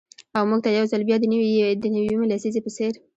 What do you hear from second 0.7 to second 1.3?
يـو ځـل بـيا